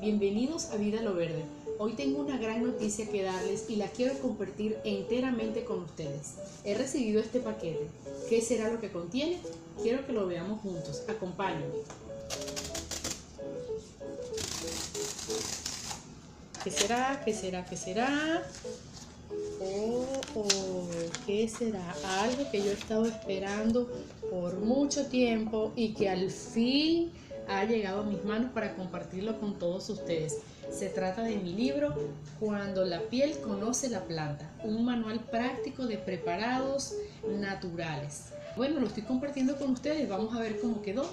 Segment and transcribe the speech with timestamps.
[0.00, 1.42] Bienvenidos a Vida Lo Verde.
[1.80, 6.34] Hoy tengo una gran noticia que darles y la quiero compartir enteramente con ustedes.
[6.62, 7.88] He recibido este paquete.
[8.28, 9.40] ¿Qué será lo que contiene?
[9.82, 11.02] Quiero que lo veamos juntos.
[11.08, 11.78] Acompáñenme.
[16.62, 17.20] ¿Qué será?
[17.24, 17.64] ¿Qué será?
[17.64, 18.46] ¿Qué será?
[19.60, 20.06] Oh,
[20.36, 20.88] oh,
[21.26, 21.92] ¿qué será?
[22.20, 23.90] Algo que yo he estado esperando
[24.30, 27.10] por mucho tiempo y que al fin
[27.48, 30.38] ha llegado a mis manos para compartirlo con todos ustedes.
[30.70, 31.94] Se trata de mi libro
[32.38, 36.94] Cuando la piel conoce la planta, un manual práctico de preparados
[37.40, 38.32] naturales.
[38.56, 41.06] Bueno, lo estoy compartiendo con ustedes, vamos a ver cómo quedó.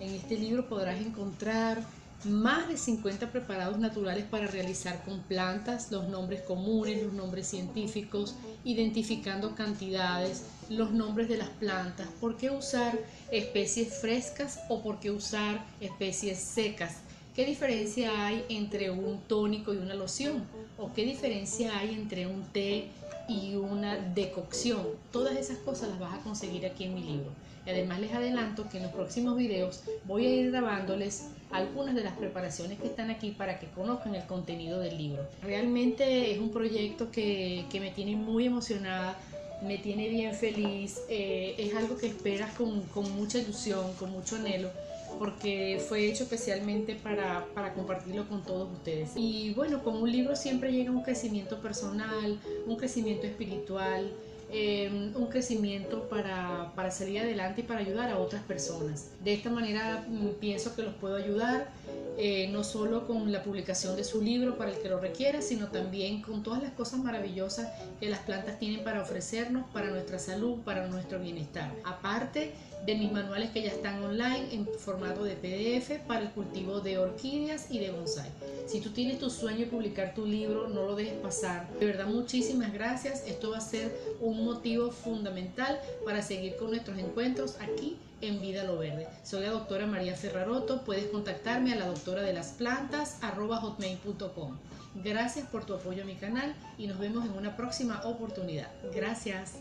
[0.00, 1.82] En este libro podrás encontrar
[2.24, 8.36] más de 50 preparados naturales para realizar con plantas, los nombres comunes, los nombres científicos,
[8.64, 12.98] identificando cantidades, los nombres de las plantas, por qué usar
[13.30, 16.96] especies frescas o por qué usar especies secas.
[17.34, 20.44] ¿Qué diferencia hay entre un tónico y una loción?
[20.78, 22.88] ¿O qué diferencia hay entre un té
[23.26, 24.86] y una decocción?
[25.10, 27.30] Todas esas cosas las vas a conseguir aquí en mi libro.
[27.64, 32.04] Y además les adelanto que en los próximos videos voy a ir grabándoles algunas de
[32.04, 35.26] las preparaciones que están aquí para que conozcan el contenido del libro.
[35.42, 39.16] Realmente es un proyecto que, que me tiene muy emocionada,
[39.62, 44.36] me tiene bien feliz, eh, es algo que esperas con, con, mucha ilusión, con mucho
[44.36, 44.70] anhelo,
[45.18, 49.10] porque fue hecho especialmente para, para compartirlo con todos ustedes.
[49.16, 54.12] Y bueno, con un libro siempre llega un crecimiento personal, un crecimiento espiritual,
[54.54, 59.08] Em, un crecimiento para, para, salir adelante y para ayudar a otras personas.
[59.24, 61.70] De esta manera mm, pienso que los puedo ayudar
[62.18, 65.68] eh, no solo con la publicación de su libro para el que lo requiera, sino
[65.68, 67.66] también con todas las cosas maravillosas
[67.98, 71.72] que las plantas tienen para ofrecernos, para nuestra salud, para nuestro bienestar.
[71.82, 72.52] Aparte
[72.86, 76.98] de mis manuales que ya están online en formato de PDF para el cultivo de
[76.98, 78.28] orquídeas y de bonsai.
[78.66, 81.68] Si tú tienes tu sueño de publicar tu libro, no lo dejes pasar.
[81.78, 83.24] De verdad, muchísimas gracias.
[83.26, 88.64] Esto va a ser un motivo fundamental para seguir con nuestros encuentros aquí en Vida
[88.64, 89.06] Lo Verde.
[89.22, 90.82] Soy la doctora María Ferraroto.
[90.82, 94.56] Puedes contactarme a la doctora de las plantas hotmail.com.
[94.94, 98.68] Gracias por tu apoyo a mi canal y nos vemos en una próxima oportunidad.
[98.94, 99.54] Gracias.